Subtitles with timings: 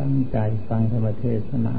[0.00, 1.74] ตั้งใจฟังธรรมเทศนา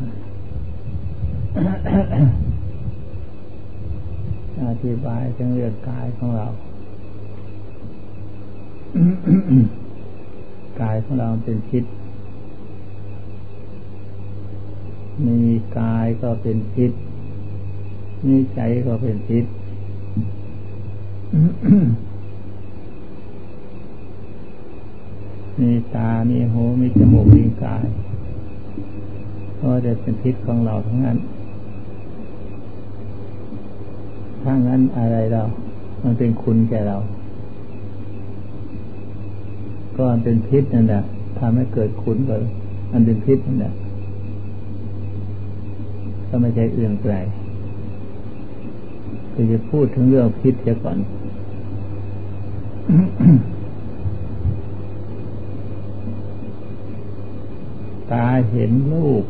[4.69, 6.47] อธิบายถึงเรื่องกายของเรา
[10.81, 11.83] กายของเราเป็นพิษ
[15.27, 15.39] มี
[15.79, 16.91] กายก็เป็นพิษ
[18.27, 19.45] มีใจก็เป็นพิษ
[25.61, 27.85] มีตา มีหู มีจมูก มีกาย
[29.59, 31.17] ก็จะเป็นพิษของเราทั้งนั้น
[34.43, 35.43] ถ้างั้นอะไรเรา
[36.03, 36.97] มันเป็นคุณแก่เรา
[39.95, 41.03] ก็มันเป็นพิษนั่นแหละ
[41.39, 42.35] ทำให้เกิดคุณก็
[42.91, 43.73] มันเป็นพิษนั่นแหละ
[46.29, 47.15] ก็ไม่ใช่อื่นไกล
[49.33, 50.97] คือจะพูดถึงเรื่องพิษเสียก่อน
[58.13, 59.23] ตาเห็นลูก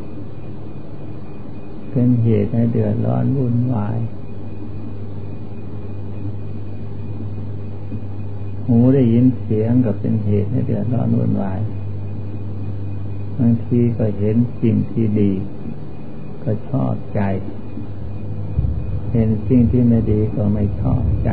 [1.92, 3.98] เป็นเหตุให้เดือดร้อนวุ่นวาย
[8.68, 11.60] หูได้ยินเสียงก็เป็นเหตุให้เดือดร้อนวุ่นวาย
[13.38, 15.32] บางทีก็เห็นสิ่งที่ดี
[16.44, 17.22] ก็ชอบใจ
[19.12, 21.30] เห็นสิ่งที่ไม่ดีก็ไม่ชอบใจ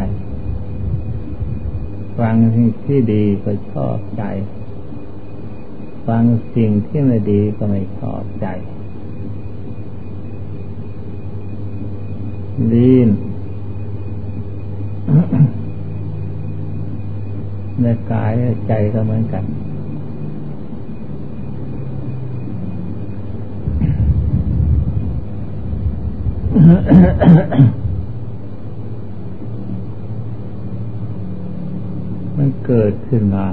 [2.19, 4.25] ฟังสิ่งที่ดีก็ชอบใจ
[6.06, 8.47] ฟังสิ่งที่ไม่ดีก็ไม่ชอบใจ
[12.73, 13.09] ลีน
[17.81, 18.33] ในกาย
[18.69, 19.45] ใจก็เหมือนกัน
[32.37, 33.47] มันเกิดขึ้นมา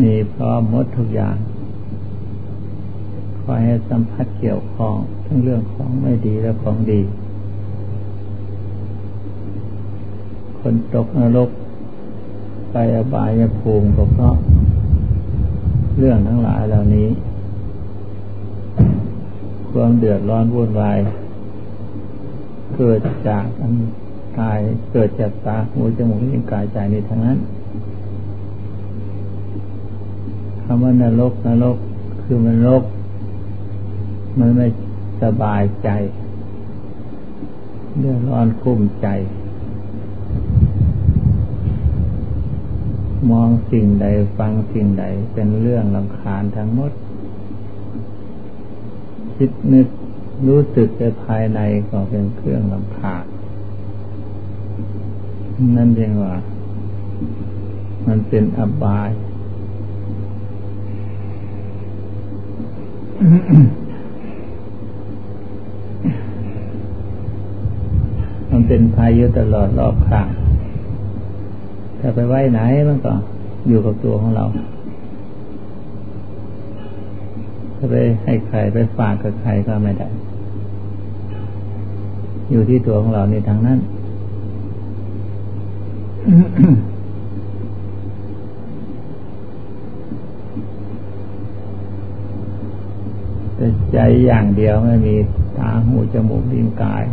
[0.00, 1.36] มีพร้อมหมดทุกอย่าง
[3.42, 4.94] คอยให้สัมผัสเกี่ยวข้อง
[5.26, 7.00] ทั้งเรื่องของไม่ดีและของดี
[10.58, 11.50] คนตกนรก
[12.72, 14.36] ไปอบายภูมิก็เพราะ
[15.98, 17.08] เรื่องทั้งหลายเหล่านี้
[19.70, 20.98] ความเดือดร้อนวุ่นวาย
[22.76, 23.74] เกิดจากอัน
[24.40, 24.58] กาย
[24.92, 27.38] เกิดจากตาหูจมูกลิ้นกายใจในทั้งนั้น
[30.70, 31.76] คำว่านรกนรก
[32.22, 32.84] คือมันรก
[34.38, 34.66] มันไม่
[35.22, 35.88] สบายใจ
[37.98, 39.08] เดือดร้อนคุ้มใจ
[43.30, 44.06] มองสิ่งใด
[44.38, 46.92] ฟังสิ่งใดเป็นเรื่องลำคาญทั้งหมด
[49.36, 49.88] คิดนึก
[50.46, 53.24] รู้สึกในภายในก็เป็นเครื่องลำคาญ
[55.76, 56.34] นั่นเองว่า
[58.06, 59.10] มันเป็นอบาย
[68.50, 70.28] มันเป็นภัยอยู่ตลอดรอบข้าง
[72.00, 73.12] ถ้าไปไว้ไหนมันก็
[73.68, 74.44] อยู่กับตัวของเรา
[77.76, 80.08] ถ้าไปให้ใครไปฝากกับใครก็ไม่ได้
[82.50, 83.78] อยู่ที่ตัวของเราในทางนั้น
[93.56, 95.14] แต่ ใจอย่างเดียวไม่มี
[95.58, 97.04] ตาหูจมูกลิ้นกาย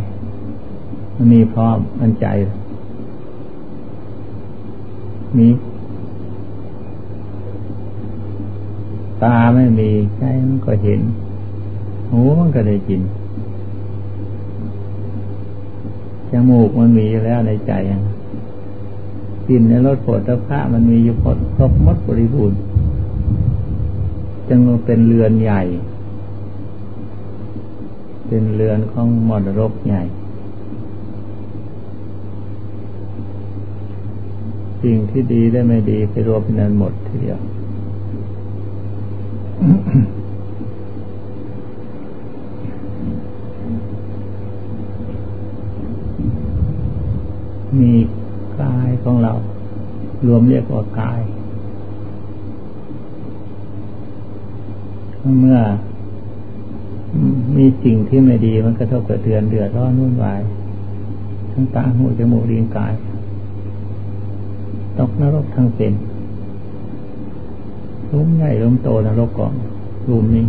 [1.14, 2.26] มันมีพร้อมมันใจ
[5.36, 5.48] มี
[9.22, 11.00] ตาไม่มีใจมันก็เห็น
[12.10, 13.02] หูมันก็ได้ยิน
[16.30, 17.72] จมูกมันมีอยู่แล้วในใจ
[19.48, 21.14] กินในรถโผฏฐะมันมีอยู่
[21.56, 22.58] ครบมดบริบูรณ์
[24.48, 25.62] จึงเป็นเรือนใหญ่
[28.26, 30.02] เป็นเรือนของมรดกใหญ่
[34.82, 37.40] สิ่งที่ดีได้ไม่ดีไปรวมเป็นนั้นหมดทีเดียว
[47.80, 47.92] มี
[48.60, 49.32] กายของเรา
[50.26, 51.20] รวมเรียกว่ากาย
[55.40, 55.60] เมื่อ
[57.54, 60.40] มีสิ่งที่ไม่ดีมันกระทบกระเทือนเดือดร้อนวุ่นวาย
[61.52, 62.92] ทั้งตาหูจมูกลิ้นกาย
[64.98, 65.92] ตกนรกทั้งเป็น
[68.12, 69.54] รุมใหญ่รุมโตนรกก่อน
[70.08, 70.46] รุมนี้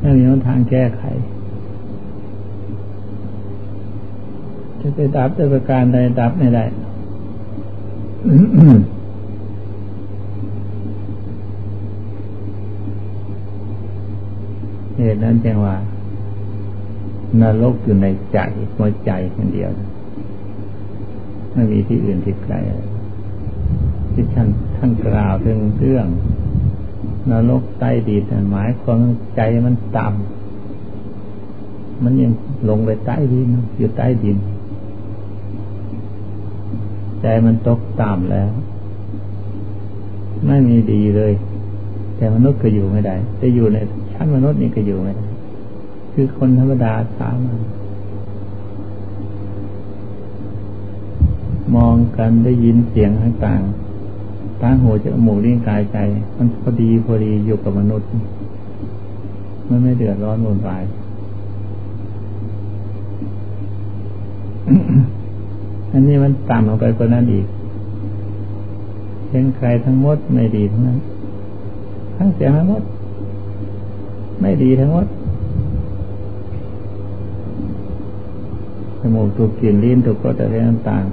[0.00, 1.02] ไม่มีทางแก้ไข
[4.80, 6.64] จะไปดับจะประการใดดับไม่ได้
[15.02, 15.76] เหตุนั้นจึงว่า
[17.40, 18.38] นรกอยู่ในใจ
[18.76, 19.70] หัวใจคนเดียว
[21.52, 22.54] ไม่มีที่อื่นที่ไกล
[24.12, 26.06] ที่ท่านท่านกล่าวถึงเรื่อง
[27.30, 28.98] นรกใต้ดินหมายความ
[29.36, 32.32] ใจมันต่ำมันยัง
[32.68, 33.48] ลงไปใต้ดิน
[33.78, 34.36] อยู่ใต้ดิน
[37.22, 38.50] ใจมันตกต่ำแล้ว
[40.46, 41.32] ไม่มีดีเลย
[42.16, 43.78] แต่มนุษย์ก็อยู่ไม่ได้จะอยู่ใน
[44.22, 45.26] ชั้นมนุษย์นี่ก็อยู่ไม่ได้
[46.12, 47.60] คือคนธรรมดาสามัญ
[51.74, 55.98] มองกันได้ยินเสียงต่างๆตาหูจมูกลิ้นกายใจ
[56.36, 58.08] มันพอดีพอดีอยู่กับมนุษย์
[59.68, 60.84] มันไม่เดือดร้อนวุ่นวาย
[65.92, 67.46] อันนี้มันต่ำลงไปกว่านั้นอีก
[69.30, 70.98] เห็นใครทั้งหมดไม่ดีทั้งนั้น
[72.16, 72.84] ทั้งเสียงทั้งหมด
[74.40, 75.06] ไม่ดีทั้งหมด
[79.00, 81.04] จมูกถูกกลิ่นลิ้นถูกกดอะไรต่าง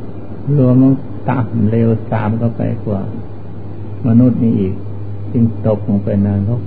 [0.00, 0.94] ๆรวมลง
[1.28, 3.00] ต่ำเร็วสามก็ไปกว่า
[4.06, 4.74] มนุษย์นี่อีก
[5.32, 6.62] จึงตกลงไปนานรก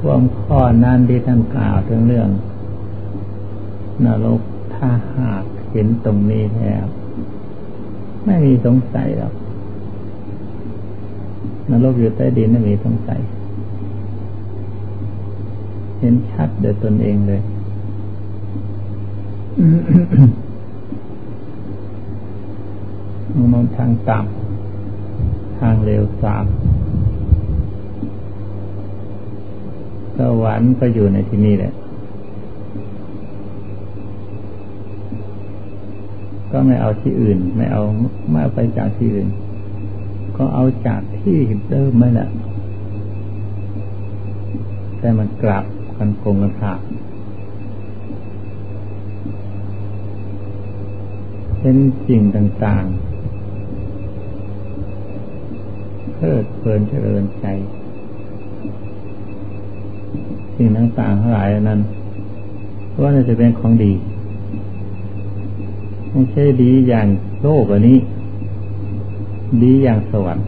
[0.00, 2.28] ความข้อนั้นที่ท่านกล่าวถึงเรื่อง
[4.04, 4.40] นรก
[4.74, 6.84] ถ้าหากเห็นตรงนี้แล้ว
[8.28, 9.32] ไม่มีสงสัยหรอก
[11.70, 13.20] นรกอยู่ใต้ดินไม่มีสงสัย
[15.98, 17.40] เห็นชัดโดยตนเองเลย
[23.52, 26.46] มองทางต่ำทางเร็วสาม
[30.16, 31.72] สวรรค์ก็อยู่ในที่นี่แหละ
[36.52, 37.82] ก็ไม่เอาที่อื่น ไม่เอา
[38.30, 39.28] ไม่เอาไปจากที่อื่น
[40.36, 41.36] ก็เอาจากที่
[41.68, 42.28] เดิมไม่แหละ
[44.98, 45.64] แต่มันกลับ
[45.96, 46.80] กันคงกันขาด
[51.60, 52.94] เป็นสิ่งต่างๆ
[56.14, 57.46] เพลิดเพลินเจริญใจ
[60.56, 61.80] สิ่งต่างๆทั้งหลายนั้น
[63.02, 63.92] ว่าจะเป็นของดี
[66.10, 67.06] ไม่ใช่ดีอย่าง
[67.42, 67.98] โลกอันนี้
[69.62, 70.46] ดีอย่างสวรรค์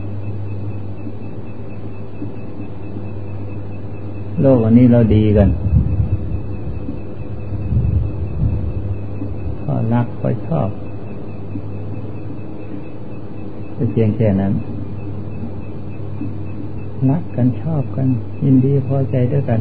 [4.43, 5.49] โลกวันนี้เราดีกัน
[9.65, 10.69] ก็รักก็ชอบ
[13.77, 14.53] จะเพียงแค่นั้น
[17.11, 18.09] รักกันชอบกัน
[18.45, 19.61] ยินดีพอใจด้วยกัน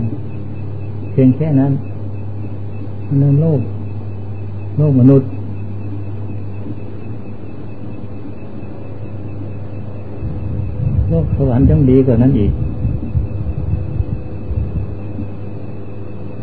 [1.12, 1.72] เพียงแค่นั้น
[3.22, 3.62] นั่นโลก
[4.78, 5.30] โลกมนุษย์
[11.10, 12.52] โลกสวรรค์ยังดีกว่านั้นอีก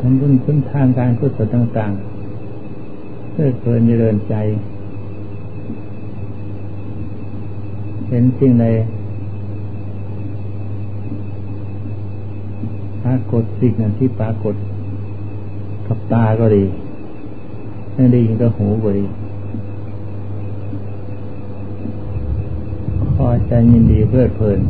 [0.01, 4.35] ทำบุญขึ้นทางการกุศลต่างๆเพื่อเพลินเจริญใจ
[8.09, 8.67] เห็นสิ่งใด
[13.05, 14.55] ปรากฏสิ่งนั้นที่ปรากฏ
[15.87, 16.65] กับตาก็ดี
[17.95, 19.05] ไม่ได้ยินกับหูก็ดี
[23.17, 24.61] พอ ใจยินดีเพลิดเพลิน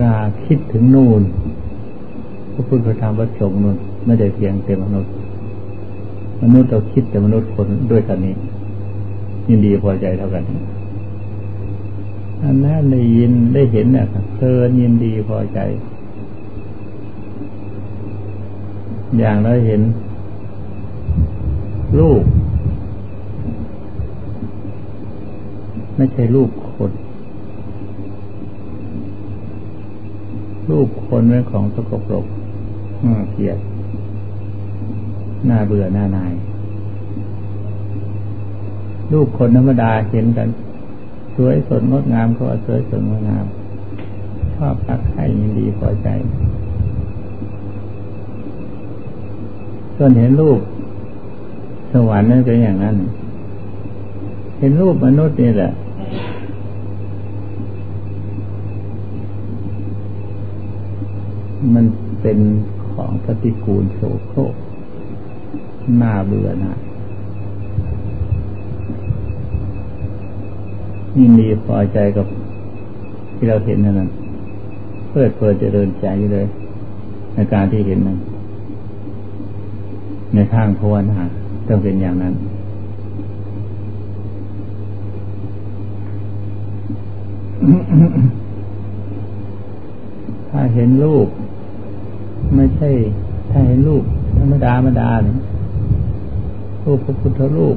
[0.00, 1.22] กาคิดถึงนู่น
[2.52, 5.12] พระพุทธธรรมพระสงฆ์นู่นไม่ได้เพียงแต่มนุษย์
[6.42, 8.34] มนุษย์เราคิดแต่มนุษย์คนด้วยกันนี้
[9.48, 10.44] ยินดีพอใจเท่ากัน
[12.42, 15.60] อันนั้นได้ยินได้เห็นเนี่ยเพลินยินดีพอใจ
[19.18, 19.80] อย่างเราเห็น
[21.98, 22.22] ลูก
[25.96, 26.90] ไม่ใช่ลูกคน
[30.70, 32.26] รูปคนเป็นของสกปรก
[33.32, 33.58] เกลียด
[35.48, 36.32] น้าเบื่อหน้านาย
[39.12, 40.48] รูปคนธรรมดาเห็นกัน
[41.34, 43.46] สวยสดงดงามก็สวยสดงดงาม
[44.54, 46.08] ชอบรักใครยินดีพอใจ
[49.96, 50.60] ส่วนเห็นรูป
[51.92, 52.96] สวรรค์นั่นเป็นอย่างนั้น
[54.58, 55.72] เห็นรูปมนุษย์นี่แหละ
[61.74, 61.84] มัน
[62.22, 62.38] เป็น
[62.92, 64.54] ของปฏิกูลโสโครก
[66.00, 66.78] น่าเบื่อน่าย
[71.18, 72.26] ยินดีพอใจกับ
[73.36, 74.10] ที่เราเห็นนั่น
[75.08, 76.46] เพื่อเพลิดเจริญใจเลย
[77.34, 78.18] ในการที่เห็นนั้น
[80.34, 81.20] ในทางภาวนา
[81.68, 82.34] ต้องเป็นอย่างนั้น
[90.58, 91.28] ถ้าเห็นรูป
[92.54, 92.90] ไม่ใช่
[93.50, 94.04] ถ้าเห็นรูป
[94.38, 95.38] ธรรมดาธรรมดาเนี่ย
[96.84, 97.76] รูปพระพุทธรูป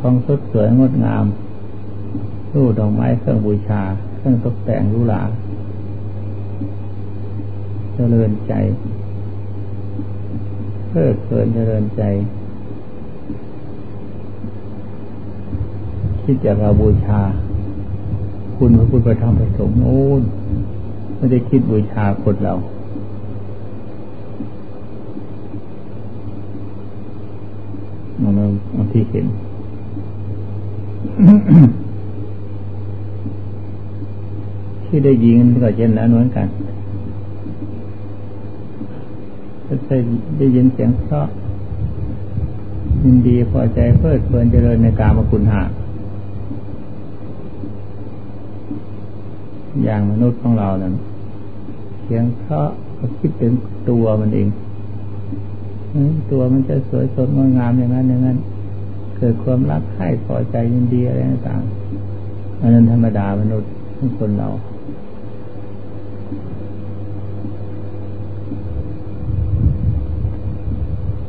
[0.00, 1.24] ของสดสวยงดงาม
[2.54, 3.82] รูปดอกไม้เครื่องบูชา
[4.16, 5.22] เครื่องตกแต่งรูหรา
[7.94, 8.52] เจริญใจ
[10.88, 12.02] เพื่อเพลินเจริญใจ
[16.22, 17.22] คิดจะเราบูชา
[18.58, 20.22] คุณพระพุทธธรรมประสงค์โน้น
[21.16, 22.54] ไม่ได้คิดบูชาคนเรา
[28.34, 28.46] เรา
[28.92, 29.26] ที่เห็น
[34.86, 36.46] ที่ได้ยินก็เช่นนั้นเหมือนกัน
[39.66, 39.98] ถ้า
[40.38, 41.26] ได้ยินเสียงเพราะ
[43.04, 45.62] ยินดีพอใจเพลิดเพลินเจริญในกามคุณหา
[49.84, 50.94] อย่างมนุษย์ของเรานั้น
[52.02, 52.68] เสียงเพราะ
[52.98, 53.52] ก็คิดถึง
[53.90, 54.48] ตัวมันเอง
[56.32, 58.38] ตัวมันจะสวยสดงดงามอย่างนั้นอย่างนั้น
[59.16, 64.48] เกิดความรักใคร่พอใจยินดีอะไรต่างๆอันนั้นธรรมดามนุษย์ทุกคนเรา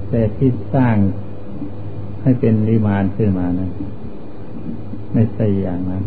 [0.09, 0.95] แต่ที่สร้าง
[2.21, 3.71] ให้เป็นริมานขึ้นมานั้น
[5.13, 6.03] ไม่ใช่อย่างนั้น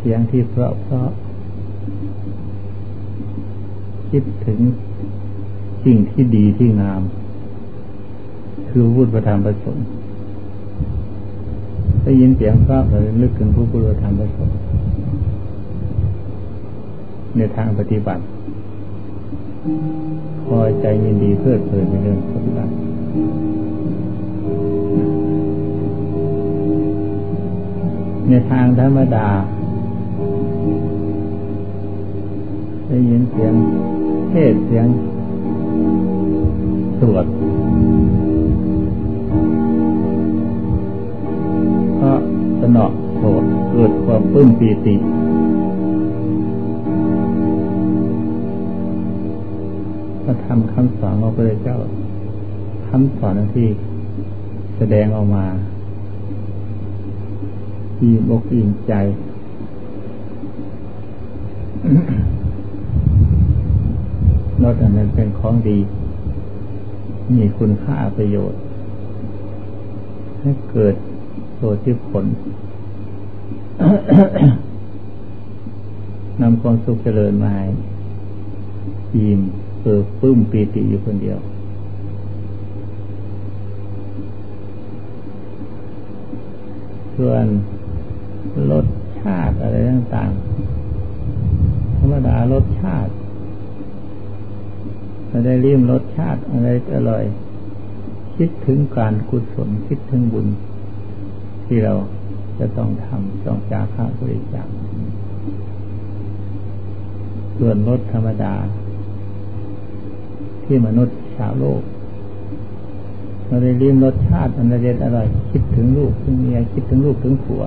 [0.00, 1.08] เสียงที่เพราะเพราะ
[4.10, 4.60] คิดถึง
[5.84, 7.02] สิ่งที่ดีที่งาม
[8.68, 9.84] คือพูดประธานประสงค์
[12.02, 14.56] ได้ยินเสียงพระเลยนึกถึงผู้พูดประธานประสงค์
[17.36, 18.22] ในทางปฏิบัติ
[20.46, 22.72] พอใจยินดีเพื่อเพลินในเรื่องปฏิบัติ
[28.28, 29.28] ในทางธรรมดา
[32.90, 33.54] ได้ยินเสียง
[34.30, 34.86] เทศเสียง
[37.00, 37.26] สวด
[42.76, 44.94] นอโกรธเกิดความปลื้มปีติ
[50.24, 51.76] พระธรรมคำสอนของพระเจ้า
[52.88, 53.68] คำสอนที่
[54.76, 55.44] แสดงออกมา
[58.00, 58.94] อิ่มอกอิ่มใจ
[64.62, 65.78] นอกจากนั้นเป็นของดี
[67.36, 68.60] มีคุณค่าประโยชน์
[70.40, 70.94] ให้เกิด
[71.54, 72.24] โสที่ผล
[76.40, 77.64] นำความสุขเจริญมาให้
[79.16, 79.40] ยิ้ม
[79.82, 81.38] เปิดปึ้มปีติอยู่คนเดียว
[87.16, 87.46] ส่วน
[88.70, 88.86] รส
[89.20, 93.12] ชาติอะไรต่างๆ ธรรมดารสชาติ
[95.40, 97.24] ไม่ได้ริมรสชาติอะไรอร่อย
[98.36, 100.46] คิดถึงการกุศลคิดถึงบุญ
[101.66, 101.94] ที่เรา
[102.58, 104.66] จะต้องทำต้องจาค่าบริจาค
[107.58, 108.54] ส่วนรถธรรมดา
[110.64, 111.80] ที่มนุษย์ชาวโลก
[113.46, 117.62] เราได้ริมรสชาติอันเด็ดอร่อย คิดถึงลูกถึงเมียคิดถึงลูกถึงผัว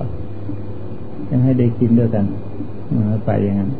[1.30, 2.24] ยังให้ได้กินด้วยกัน
[3.26, 3.70] ไปอย่างนั้น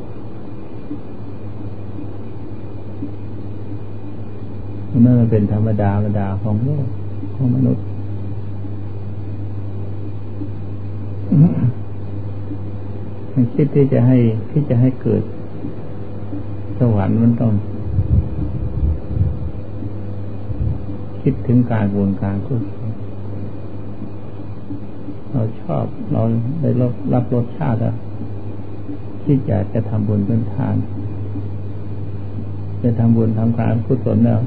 [5.00, 6.86] นั่นเป็นธรรมดาธรรมดาของโลก
[7.34, 7.84] ของมนุษย์
[13.54, 14.18] คิดที่จะให้
[14.50, 15.22] ที่จะให้เกิด
[16.78, 17.52] สวรรค์มันต้อง
[21.22, 22.92] คิดถึงการบุญการกุศล
[25.30, 26.22] เราชอบเรา
[26.60, 27.94] ได้รับรับรสชาติอะ
[29.22, 30.76] ที่อยากจะทำบุญเป็นทาน
[32.82, 34.40] จะทำบุญทำการกุศลแล้ว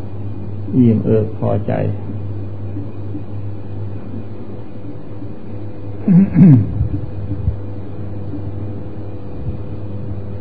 [0.75, 1.73] อิ่มเอิบพอใจ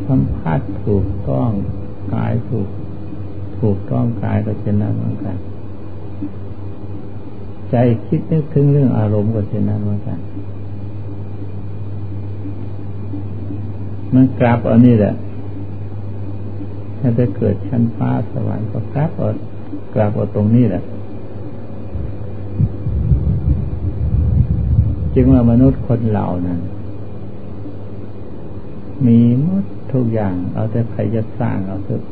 [0.07, 1.51] สัมผัสถูกต้อง
[2.15, 2.69] กายถูก
[3.61, 5.37] ถูกต้องกายก็เช่นนั้นเหมือนกัน
[7.71, 10.19] ใจคิดนึกถึงเรื่องอารมณ์ก็เช่นนั้นเหมือนกัน
[14.15, 15.15] มันกลับอันนี้แหละ
[17.01, 19.31] ถ้าจะเกิดชั้นฟ้าสวรรค์ก็กลับเอา
[19.97, 20.83] กลับเอาตรงนี้แหละ
[25.15, 26.61] จึงว่ามนุษย์คนเหล่านั้น
[29.07, 32.03] มีมดทุกอย่าง เอาแต่ใครจะสร้างเอาเถอะ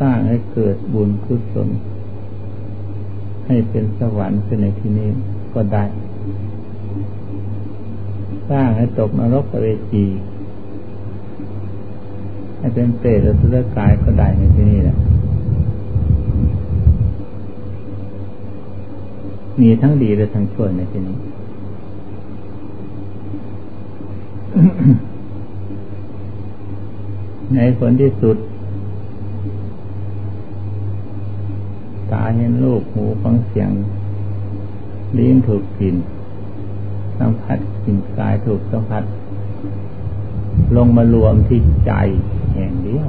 [0.00, 1.68] สร้างให้เกิดบุญกุศล
[3.46, 5.08] ให้เป็นสวรรค์ขึ้นในที่นี้
[5.54, 5.84] ก็ได้
[8.50, 10.04] สร้างให้ตกนรกเวจี
[12.72, 14.96] เป็นเปรตหรือสุรกายก็ได้ในที่นี้แหละ
[19.60, 21.16] มีทั้งดีและทั้งชั่วในที่นี้
[27.54, 28.36] ในผลที่สุด
[32.10, 33.70] ตาเห็นรูปหูฟังเสียง
[35.16, 35.96] ลิ้นถูกกลิ่น
[37.18, 39.04] สัมผัสกลิ่นกายถูกสัมผัส
[40.76, 41.92] ลงมารวมที่ใจ
[42.62, 43.08] ห่งเดียว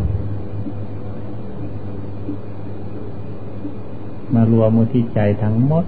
[4.34, 5.86] มารวมมูที่ใจทั้งหมด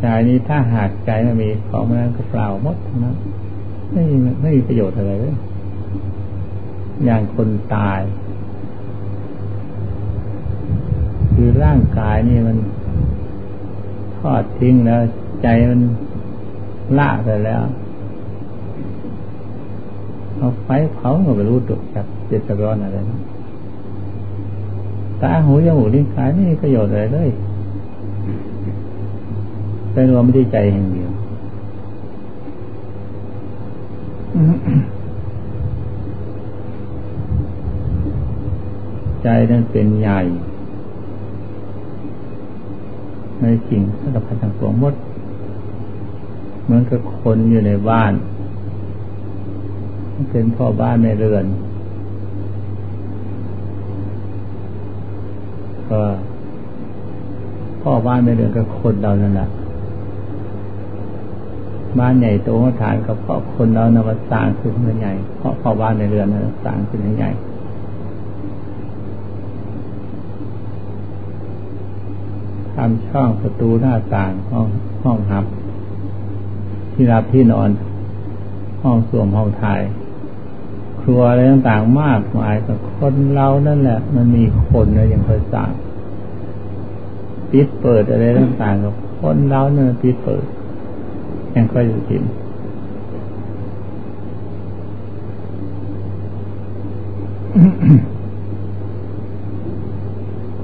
[0.00, 3.14] ใจนี้ถ้าหากใจไม่มีของนั้นก็เปล่าหมดนะ
[3.92, 4.02] ไม่
[4.40, 5.36] ไม่มีประโยชน์อะไรเลย
[7.04, 8.00] อย่างคนตาย
[11.34, 12.56] คือร่างกายนี่มัน
[14.16, 15.00] ทอดทิ้งแล้ว
[15.42, 15.80] ใจมัน
[16.98, 17.62] ละไปแล้ว
[20.44, 23.18] เอาไฟเผาก็ไม่รู้ตกจากเจ็ดร้อนอะไรนะ
[25.22, 27.30] ตาหูจมูกลิ้นกายไม่มีประโยชน์อะไรเลย
[29.92, 31.10] เป็นรวมที่ใจแห่งเดียว
[39.22, 40.20] ใจนั้นเป็นใหญ่
[43.40, 44.94] ในสิ่งสารพัดทั้งปวงหมด
[46.64, 48.14] เหมือนกับคนอยู่ในบ้าน
[50.30, 51.44] เป็นพ่อบ้านในเรือน
[55.90, 56.00] ก็
[57.82, 59.48] พ่อบ้านในเรือนก็คนเรานั่นแหละ
[61.98, 62.48] บ้านใหญ่โต
[62.80, 67.30] ฐานกับเพราะคนเรานำมาสร้างขึ้นมื่อใหญ่ เพราะพ่อบ้านในเรือนนะสร้างขึ้นใหญ่
[72.74, 74.66] ทำช่องประตูหน้าต่างห้อง
[75.04, 75.44] ห้องหับ
[76.92, 77.70] ที่รับที่นอน
[78.82, 79.80] ห้องสวมห้องถ่าย
[81.06, 85.70] ครัวอะไรต่างๆมากมายแต่คนเรานั่นแหละ มันมีคนนะยังเคยสร้าง
[87.50, 90.44] ปิดเปิดอะไรต่างๆกับคนเราเนี่ยปิดเปิด
[91.54, 92.22] ยังค่อยจะกิน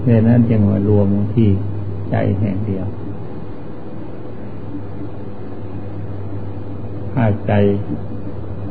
[0.05, 1.48] เวลนั้นจึงมารวมที่
[2.11, 2.87] ใจแห่งเดียว
[7.14, 7.53] ถ้าใจ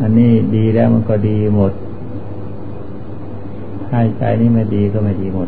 [0.01, 1.71] อันนี้ดีแล้วมันก็ดีหมด
[3.89, 5.39] ถ้าใจนี้ไม่ดีก็ไม่ดีหม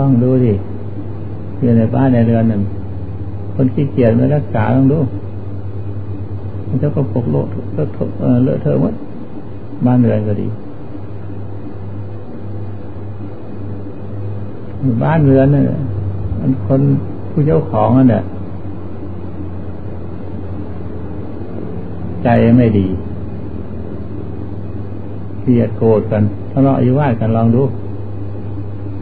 [0.00, 0.52] ลองดูดิ
[1.60, 2.62] อยู่ในบ้านในเรือนนึ่ง
[3.54, 4.98] คนขี้เกียจไม่รักษาต้องดู
[6.68, 8.08] มันจะก็ปกโลกเลอะเทอะ
[8.44, 8.94] เลอะเทอะหมด
[9.86, 10.46] บ้านเรือนก็ดี
[15.02, 15.62] บ้านเรือนนี่
[16.38, 16.80] มันคน
[17.30, 18.22] ผู้เจ้าของนั่นแหละ
[22.24, 22.28] ใจ
[22.58, 22.86] ไม่ดี
[25.42, 27.62] เกลียดโกรธกันทะเลาะอยู่ว่ากันลองดู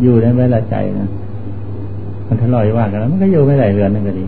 [0.02, 1.08] อยู่ในเวลาใจนะ
[2.26, 4.24] มันทะเลาะว่ากันแล้วมันก็อยู่ไม่ได้เรือนนั่นก็ดี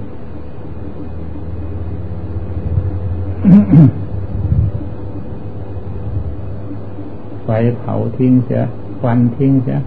[7.45, 7.49] ไฟ
[7.79, 8.63] เผาทิ้งเสีย
[9.01, 9.79] ควันทิ้งเสีย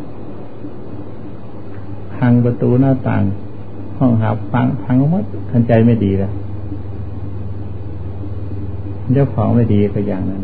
[2.15, 3.23] พังประตูหน้าต่าง
[3.99, 6.31] ห้องหาพังพังหมดทันใจไม่ดีแล้ว
[9.11, 10.41] เจ้าของไม่ดีก็อย่างนั้น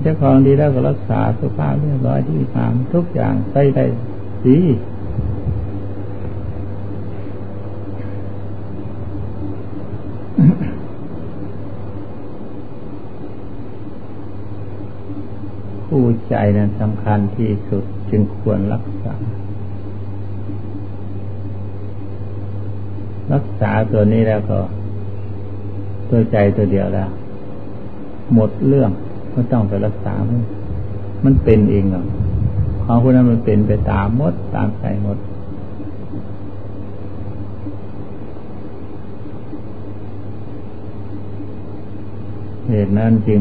[0.00, 3.84] เจ้าของดีแล้วก็รักษาสุขภาพเรียบร้อยที่ตามทุกอย่างใส่ได้
[4.46, 4.60] ดี
[15.86, 19.14] ผู้ใจนั้นสำคัญที่สุดจึงควรรักษา
[23.32, 24.58] รักษาตัวนี้แล้วก็
[26.10, 27.08] ตัวใจตัวเดียวแล้ว
[28.34, 28.90] หมดเรื่อง
[29.32, 30.40] ไม่ต้องไปรักษา มัน
[31.24, 32.06] มันเป็นเองหรอก
[32.84, 35.18] ของพวกนั้นมันเป็นไปตามมดตามใจหมด
[42.68, 43.40] เหตุนั้นจึง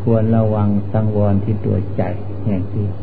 [0.00, 2.02] ควรระวังสังวรที่ตัวใจ
[2.44, 2.94] แห่งเดียว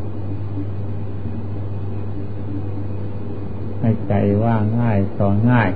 [3.79, 4.13] ให้ใจ
[4.43, 5.69] ว่าง่ายสอนง่าย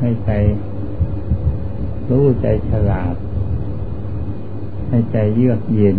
[0.00, 0.30] ให้ใจ
[2.08, 3.14] รู้ใจฉลาด
[4.88, 5.96] ให้ใจเยือกเย็น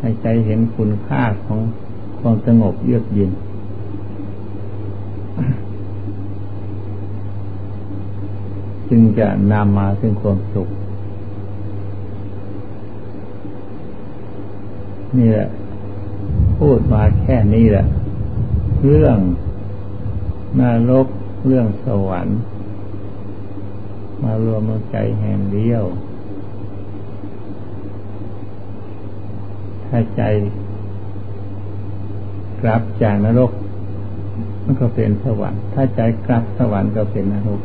[0.00, 1.60] ให้ใจเห็นคุณค่าของ
[2.20, 3.30] ความสงบเยือกเย็น
[8.88, 10.68] จึงจะนำมาซึ่งความสุข
[15.18, 15.48] นี่แหละ
[16.58, 17.86] พูดมาแค่นี้แหละ
[18.84, 19.18] เรื่อง
[20.58, 21.06] นรก
[21.46, 22.38] เรื่องสวรรค์
[24.22, 25.84] มารวมใจแห่งเดียว
[29.86, 30.22] ถ้าใจ
[32.62, 33.50] กลับจากนรก
[34.64, 37.60] มันก็เป็นสวรรค์ ถ้าใจกลับสวรรค์ก็เป็นนรก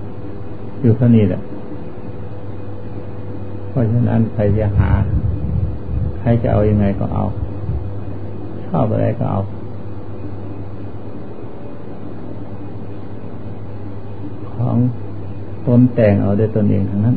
[0.81, 1.41] อยู่เท่านี้แหละ
[3.69, 4.91] เพราะฉะนั้นใครจะหา
[6.19, 7.25] ใครจะเอาอยัางไงก็เอา
[8.65, 9.39] ชอบอะไรก็เอา
[14.53, 14.77] ของ
[15.54, 17.15] ต นแต่งเอาด้วยตนเองทั้งนั้น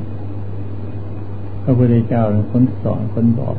[1.62, 3.56] พระพุทธเจ้าเป็นคนสอนคนบอก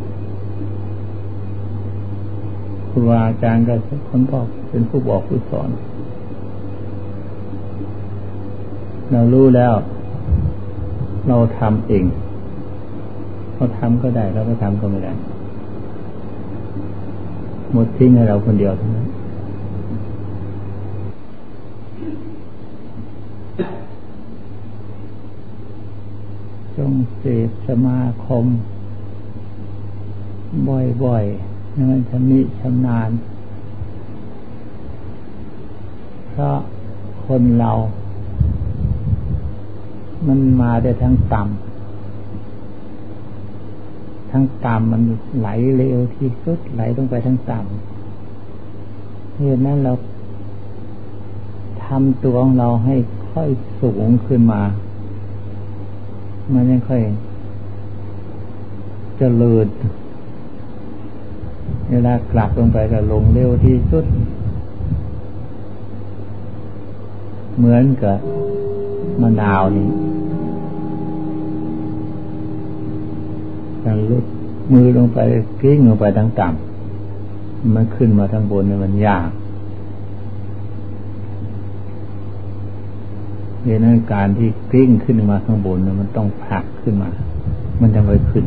[2.89, 3.73] ครูบาอาจารย์ก็
[4.09, 5.69] คนบอกเป็นผู้บอกผู้สอน
[9.11, 9.73] เรารู้แล้ว
[11.27, 12.05] เราทำเอง
[13.55, 15.13] เราทำก็ได้เราไม่ทำก็ไม่ได้
[17.71, 19.07] หมดทิ้งให้เราคนเดียวเท่านั้น
[26.75, 28.45] จ งเสพสมาคม
[31.03, 33.09] บ่อยๆให้มันชำนิชำนาญ
[36.29, 36.55] เพราะ
[37.25, 37.71] คนเรา
[40.27, 41.53] มันมาได้ทั้งต่ำ
[44.31, 45.01] ทั้งต่ำมัน
[45.39, 49.93] ไหลเร็วที่สุดไหลลงไปทั้งต่ำเหตุนั้นเรา
[51.85, 52.95] ทำตัวของเราให้
[53.29, 53.49] ค่อย
[53.81, 54.61] สูงขึ้นมา
[56.53, 57.05] มันยังค่อยจ
[59.17, 59.67] เจริญ
[61.89, 64.05] เวลากลับลงไปก็ลงเร็วที่สุด
[67.57, 68.17] เหมือนกับ
[69.21, 69.87] มะนาวนี่
[73.83, 74.23] การลด
[74.73, 75.19] มือลงไป
[75.61, 79.29] กิ้งลงไปทั้งต่ำมันขึ้นมาทั้งบนเนี่ยมันยาก
[83.48, 87.09] เดังนั้นการที่กลิ้งขึ้นมาข้างบนมันต้องผลักขึ้นมา
[87.81, 88.45] มันจะไปขึ้น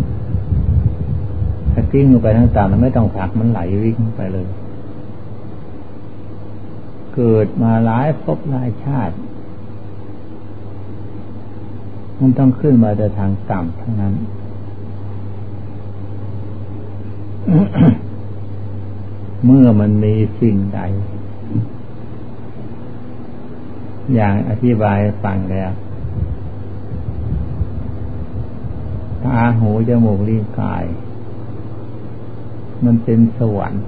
[1.73, 4.47] ถ้ากลิ้งลงไปทั้งตามมันไม่ต้องผักมันไหลวิ่งไปเลย
[7.15, 9.17] เกิดมาหลายภพหลายชาติ
[12.21, 14.15] มันต้องขึ้นมาแต่ทางต่ำทั้งนั้น
[19.45, 20.81] เมื่อมันมีสิ่งใด
[24.15, 25.71] อย่างอธิบายฟังแล้ว
[29.23, 30.85] ตาหูจมูกลิ้นกาย
[32.85, 33.83] มันเป็นสวรรค์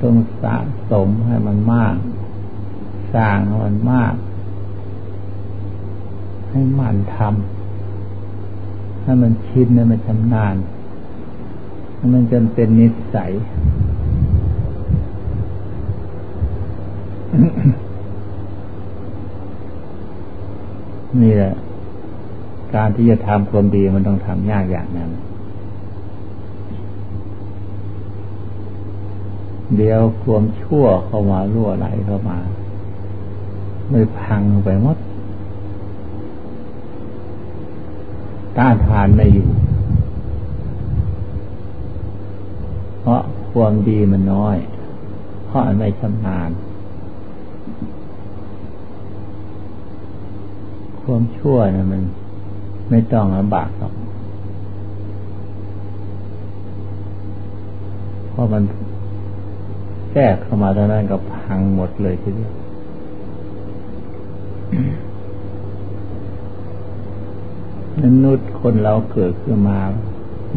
[0.00, 0.56] ต้องสะ
[0.90, 1.96] สมให้มันมาก
[3.14, 4.14] สร้างให้มันมาก
[6.50, 10.56] ให้มันทำให้มันชินให้มันชำนาญ
[11.96, 13.32] ให้มันจนเป็นนิสัย
[21.22, 21.54] นี่แหละ
[22.74, 25.10] การที่จะทำความดีมันต้องทำยากอย่างนั้น
[29.76, 32.38] เดี๋ยวความชั่วเข้ามารั่วไหลเข้ามา
[33.90, 34.98] ไม่พังไปหมด
[38.58, 39.48] ต้านทานไม่อยู่
[43.00, 43.20] เพราะ
[43.52, 44.56] ความดีมันน้อย
[45.46, 46.50] เพราะไม่ชำนาญ
[51.02, 52.02] ความชั่วนะมัน
[52.90, 53.92] ไม่ต้องลำบากหรอก
[58.30, 58.62] เพราะมัน
[60.10, 62.52] แทรกเข้ามาท่านั้นก็พังหมดเลยทีเดียว
[68.02, 69.78] มนุษย์คนเราเกิดขึ้นมา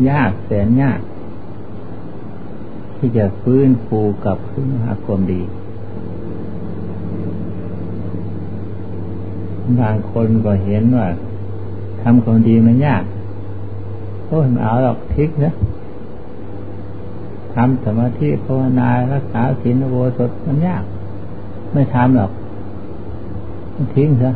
[0.10, 0.99] ยากแสนยาก
[2.97, 5.41] ที่จะฟื้นฟูกลับขึ้นหาความดี
[9.80, 11.08] บางคนก็เห็นว่า
[12.02, 13.04] ทำความดีมันยาก
[14.28, 15.54] โอ้ยเอาหรอกทิกนะ
[17.54, 20.84] ทำสมาธิภาวนารักษาศีลโวสดมันยาก
[21.73, 22.32] ไม่ทำหรอก
[23.95, 24.32] ทิ้งซะ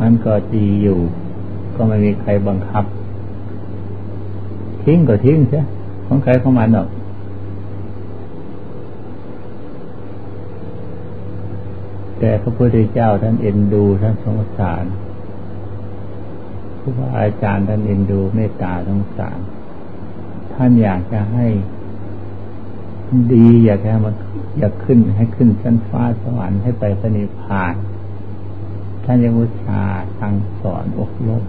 [0.00, 0.98] มันก็ดีอยู่
[1.74, 2.84] ก็ไม่มีใครบังคับ
[4.84, 5.60] ทิ้งก็ทิ้งซะ
[6.06, 6.88] ของใครของมันหรอก
[12.20, 14.84] แต่พระพุทธเจ้าท่านเอ็นดูท่านสงสาร
[16.80, 19.38] ครูบาอาจารย์ท่านเอ็นดูเมตตาสงสาร
[20.54, 21.46] ท่านอยากจะให้
[23.32, 24.14] ดี อยากให้มัน
[24.58, 27.74] อยากขึ้นให้ขึ้นชั้นฟ้าสวรรค์ให้ไปสนิพาน
[29.04, 29.82] ท่านยังวุชา
[30.18, 31.42] ทางสอนอกลบ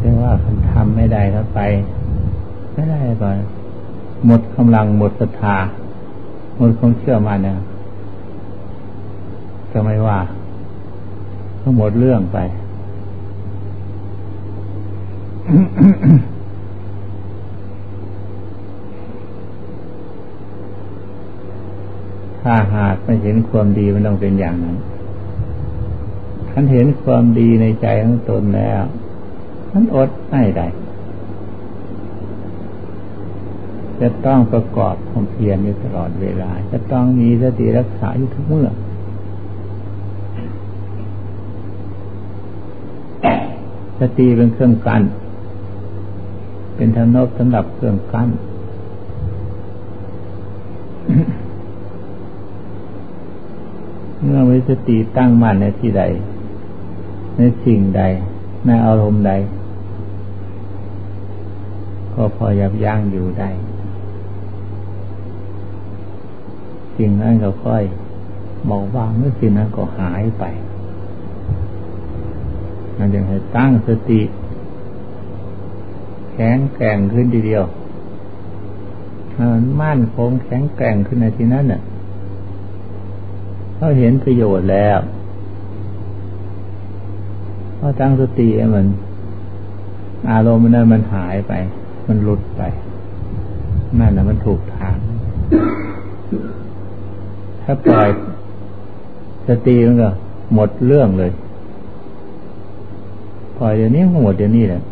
[0.00, 1.60] แต่ว่าคันทำไม่ได้ก็ไป
[2.72, 3.36] ไม่ได้ก่อน
[4.26, 5.56] หมดกำลังหมดศรัทธา
[6.56, 7.56] หมดความเชื่อมาเนี่ย
[9.72, 10.20] ก็ไม่ว่า
[11.60, 12.38] ก็หมดเรื่องไป
[22.40, 24.76] ถ้าหากไม่เห็นความดีมันต้องเป็นอย่างนั้น
[26.50, 28.82] ท่านเห็นความดีในใจของตนแล้ว
[29.70, 30.66] ท่านอดไม่ได้
[34.00, 38.68] จะต้องประกอบความเพียรอยู่ตลอดเวลา จะต้องมีสติรักษาอยู่ทุกเมื่อ
[44.00, 45.02] สติเป็นเครื่องกั้น
[46.76, 48.28] เป็นธนบสำหรับเครื่องกั้น
[54.22, 56.02] เมื่อมีสติตั้งมั่นในที่ใด
[57.36, 58.02] ในสิ่งใด
[58.66, 59.32] ในอารมณ์ใด
[62.12, 63.50] ก็พอยับยั้งอยู่ได้
[66.96, 67.82] สิ่งนั้นก็ค่อย
[68.66, 70.44] เบาบางเมื่อสิ่งนั้นก็หายไป
[72.98, 74.20] นั่นจึงให้ตั้งสติ
[76.32, 77.64] แข็งแกร่งขึ้นทีเดียว
[79.38, 81.80] มันมั่นคงแข็งแกร่งขึ้นในที่นั้นน่ะ
[83.76, 84.98] เขาเห็นประโยชน์แล้ว
[87.76, 88.86] เขาตั้งสติมัน
[90.30, 91.52] อารมณ์นั้นมันหายไป
[92.06, 92.62] มันหลุดไป
[93.98, 94.96] นั่นนะมันถูกทาง
[97.64, 98.08] ถ้าปล่อย
[99.48, 100.10] สติมันก็
[100.54, 101.32] หมดเรื่องเลย
[103.58, 104.82] ปล่อยเดี๋ยวนี้ก็หมดเดี๋ยวนี้แหละ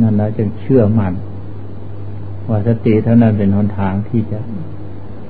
[0.00, 1.14] นั่นแล้วจึงเชื่อมัน่น
[2.48, 4.38] ว่าสติเท่านั้นเป็นหนทางที่จะ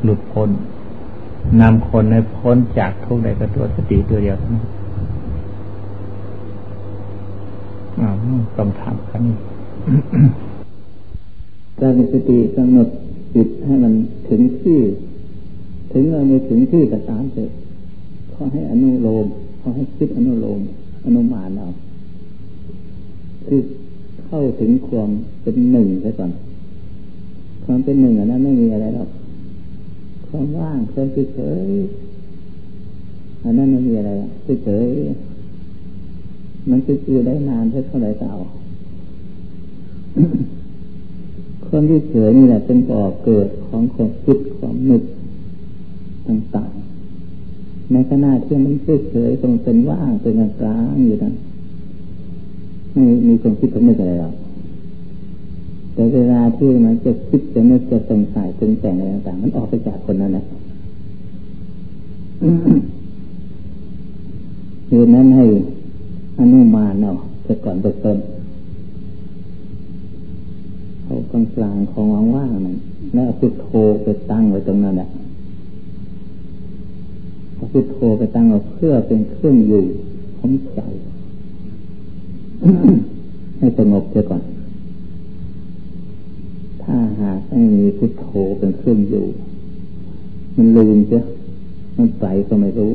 [0.02, 0.48] หลุดพ้น
[1.60, 4.66] นำคนให้พ้นจากทุกข์ใดก็ตัวสติตัวเดียวเท่านั้น
[8.56, 9.36] ต้องทำกันนี้
[11.82, 12.88] การมีสติกำหนด
[13.34, 13.92] จิตให้มัน
[14.28, 14.80] ถึงที่
[15.92, 17.50] ถึงเราไม่ถึงที่แต่ตามเถอะ
[18.32, 19.26] ขอให้อนุโลม
[19.60, 20.60] ขอให้คิดอนุโลม
[21.04, 21.68] อนุมานเอา
[23.46, 23.60] คือ
[24.24, 25.10] เข้าถึงความ
[25.42, 26.32] เป็นหนึ่งไปก่อน
[27.64, 29.08] ความเป็นหนึ่งอันนั้นไม่มีอะไรหรอก
[30.28, 31.68] ความว่างความเฉย
[33.44, 34.10] อันนั้นไม่มีอะไร
[34.64, 34.88] เฉย
[36.70, 38.32] มันจะอยู่ได้นานเท่าไหร่เก่า
[41.74, 45.02] ความที่เฉยนี่แหละเป็นก่อเกิดของความคิดความนึก
[46.28, 51.34] ต่างๆในขณะที่มันเฉยตรงเป็นว่างเป็นกลางอยู่นั้น
[52.92, 54.34] ไม่มีความคิดความนึกอะไรหรอก
[55.94, 60.44] แต่เวลาที่มันจะคิดจะนึกจะสงสัยจึงแต่งอะไรต่างๆมันออกไปจากคนนั้นแหละ
[64.88, 65.44] คือนั้นให้
[66.38, 67.12] อนุมานเอา
[67.46, 68.14] จะก่อนเต้นเอา
[71.32, 72.76] กลางกลางของว่างๆนั่น
[73.14, 73.68] แล้วพุทโธ
[74.02, 75.08] ไปตั้งไว้ตรงนั้นแหละ
[77.54, 79.84] เอาพุทโธไปตั้งเอาเพื่อเป็นเครื่องอยู่
[80.38, 80.80] ของใจ
[83.58, 84.42] ให้สงบเสียก่อน
[86.82, 88.26] ถ้าหากไม่มีพุทโธ
[88.58, 89.24] เป็นเครื่องอยู่
[90.56, 91.22] มันลืมเสีย
[91.96, 92.92] มันไปก็ไม่รู้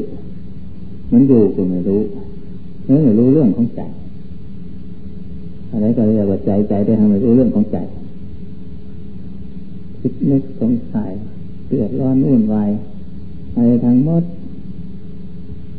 [1.12, 2.02] มันอยู่ก็ไม่รู้
[2.86, 3.82] เนื้อไม่รู้เรื่องของใจ
[5.71, 7.78] อะไรก็เรียกว่าใจใจได้ทำไมรู้เรื่องของใจ
[9.99, 11.12] คิดนึกสงสัย
[11.67, 12.69] เดือดร้อนวุ่นวาย
[13.53, 14.23] อะไรทั้งหมด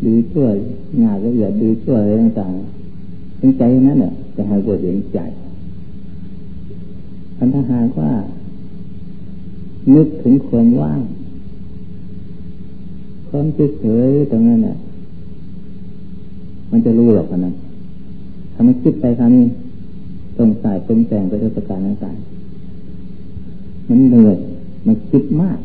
[0.04, 0.54] ดีช่วย
[1.02, 5.18] งานละเอียดดีช่วยอะไรต่างๆเป็นใจนั้นเนี่ยจะให้บทเรียนใจ
[7.38, 8.10] อันถ้าหากว่า
[9.94, 11.00] นึกถึงความว่าง
[13.28, 14.76] ความเฉยตรงนั้นน่ะ
[16.70, 17.54] มันจะรู้หรอกนั้น
[18.52, 19.44] ถ้ามันคิดไปคราวนี้
[20.36, 22.27] ตรงสายตรงแต่งไปด้วยประการต่างๆ
[23.88, 24.36] มันเหนื่อย
[24.86, 25.58] มันคิดมาก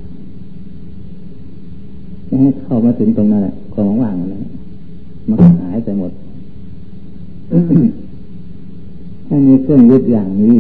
[2.28, 4.44] จะให้เข้ามาถึงตรงนั้นแหละความว่างนั้น
[5.30, 6.12] มันหายไปหมด
[9.28, 10.58] ถ้ามีเครื่องยึดอย่างนี้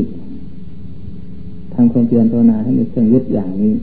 [1.73, 3.73] ทำความเพียรภาวนาให้มีเครื่องยึดอย่างนี้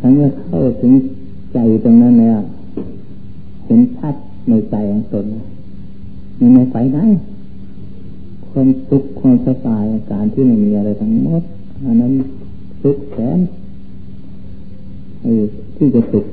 [0.00, 0.92] ทั้งเมื่อเข้าถึง
[1.52, 2.40] ใจตรงนั้นแล้ว
[3.66, 4.14] เห็นชัด
[4.48, 5.24] ในใจของตน
[6.38, 6.98] มันไม่ไปไหน
[8.50, 11.42] ความสุขความสบายการที่ไม่มีอะไรทั้งหมด
[11.84, 12.12] อันนั้น
[12.82, 13.38] สุขแสน
[15.76, 16.26] ที่จะสุข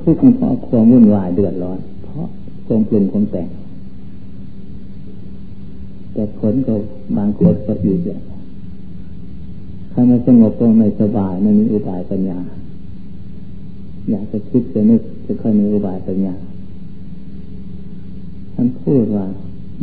[0.00, 2.26] ทุกข์เพราะความวุ่นวายเดือดร้อน เพราะ
[2.66, 3.48] ความปรุงความแต่ง
[6.12, 6.74] แต่ผลก็
[7.16, 8.20] บางคนก็อยู่เดียว
[9.92, 12.40] ถ้าไม่สงบก็ไม่สบายไม่มีอุบายปัญญา
[14.10, 16.34] อยากจะคิดจะนึกจะค่อยมีอุบายปัญญา
[18.54, 19.26] ท่านพูดว่า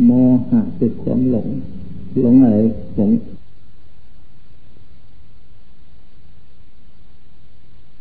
[0.04, 0.10] โม
[0.50, 1.48] หะคือความหลง
[2.22, 3.18] 龙儿红。